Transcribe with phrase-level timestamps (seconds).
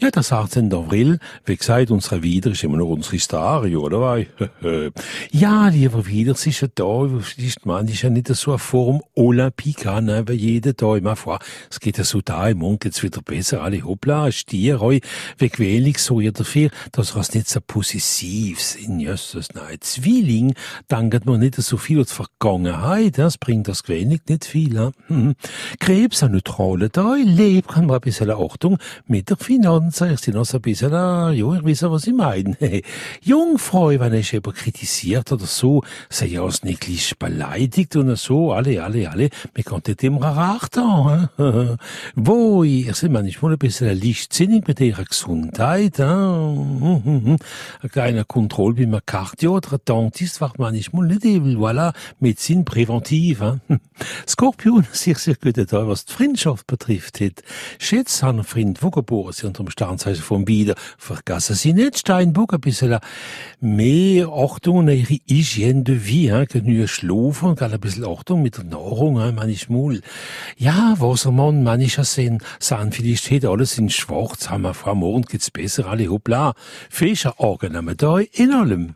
[0.00, 0.72] Ja, das 18.
[0.74, 4.26] Avril, wie gesagt, unsere Wieder ist immer noch unsere Story, oder wei?
[5.30, 9.02] ja, lieber Wieder, es ist ja da, ist, man, ist ja nicht so eine Form
[9.14, 11.38] Olympique, ne, wie jeder da, immer vor.
[11.70, 15.00] Es geht ja so da, im Mund geht's wieder besser, alle hoppla, Stier, hoi,
[15.38, 20.54] wie quälig so ihr dafür, dass was nicht so possessiv sind, jösses, nein, Zwilling,
[20.88, 25.34] danket man nicht so viel zur Vergangenheit, das bringt das wenig nicht viel, hm.
[25.78, 29.36] Krebs, eine neutrale da, lebt, kann man ein bisschen Achtung mit der
[29.84, 32.56] Finanzen, ich bin noch so ein bisschen, ja, ich weiß was ich meine.
[33.22, 38.82] Jungfrau, wenn ich eben kritisiert oder so, sei ja aus nicht beleidigt und so, alle,
[38.82, 41.28] alle, alle, mir kommt nicht immer recht an.
[42.14, 47.38] Wo, ich bin manchmal ein bisschen lichtsinnig mit ihrer Gesundheit, ein
[47.92, 53.42] kleiner Kontrolle bei meinem Cardio oder Dentist macht manchmal nicht eben, voilà, Medizin präventiv.
[54.26, 57.42] Skorpion, sehr, sehr gut was die Freundschaft betrifft, hat.
[57.78, 62.60] Schätz, han Freund, wo geboren sind dem Sternzeichen vom Bieder, vergessen Sie nicht, Steinbock, ein
[62.60, 62.98] bisschen
[63.60, 68.64] mehr Achtung an ihre Hygiene de vie, hein, genügend schlafen ein bisschen Achtung mit der
[68.64, 70.00] Nahrung, hein, manchmal.
[70.56, 75.50] Ja, Wassermann, manchmal sehen, sahen vielleicht steht alles in schwarz, haben wir vor morgen geht's
[75.50, 76.54] besser, alle hoppla.
[76.90, 78.92] Fischer haben wir da in allem.